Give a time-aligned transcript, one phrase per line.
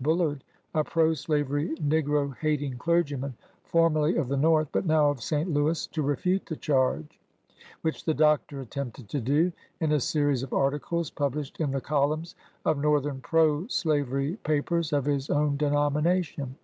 [0.00, 0.44] Bullard,
[0.74, 5.50] a pro slavery, negro hating clergyman, formerly of the North, but now of St.
[5.50, 7.18] Louis, to refute the charge;
[7.82, 9.50] which the Doctor attempted to do,
[9.80, 14.92] in a series of articles published in the columns of Northern pro slavery pa pers
[14.92, 16.54] of his own denomination.